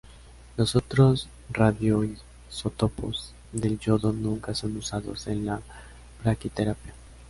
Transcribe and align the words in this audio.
Los 0.57 0.75
otros 0.75 1.29
radioisótopos 1.51 3.35
del 3.51 3.77
yodo 3.77 4.11
nunca 4.11 4.55
son 4.55 4.75
usados 4.77 5.27
en 5.27 5.45
la 5.45 5.61
braquiterapia. 6.23 6.95